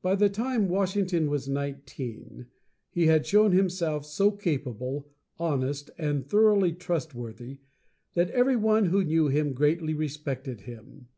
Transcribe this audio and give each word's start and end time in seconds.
By 0.00 0.14
the 0.14 0.30
time 0.30 0.66
Washington 0.66 1.28
was 1.28 1.46
nineteen, 1.46 2.46
he 2.88 3.04
had 3.04 3.26
shown 3.26 3.52
himself 3.52 4.06
so 4.06 4.30
capable, 4.30 5.10
honest, 5.38 5.90
and 5.98 6.26
thoroughly 6.26 6.72
trustworthy 6.72 7.58
that 8.14 8.30
every 8.30 8.56
one 8.56 8.86
who 8.86 9.04
knew 9.04 9.28
him 9.28 9.52
greatly 9.52 9.92
respected 9.92 10.62
him. 10.62 11.08